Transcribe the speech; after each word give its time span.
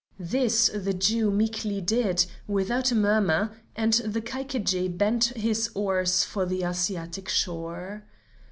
This 0.17 0.67
the 0.73 0.95
Jew 0.95 1.29
meekly 1.29 1.79
did, 1.79 2.25
without 2.47 2.91
a 2.91 2.95
murmur, 2.95 3.55
and 3.75 3.93
the 3.93 4.19
Caiquedji 4.19 4.87
bent 4.97 5.25
his 5.25 5.69
oars 5.75 6.23
for 6.23 6.43
the 6.43 6.63
Asiatic 6.63 7.29
shore. 7.29 8.03